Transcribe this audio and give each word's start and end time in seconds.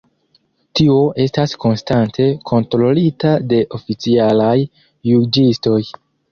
Tio 0.79 0.95
estas 1.25 1.53
konstante 1.65 2.25
kontrolita 2.53 3.35
de 3.53 3.61
oficialaj 3.81 4.59
juĝistoj. 5.15 5.81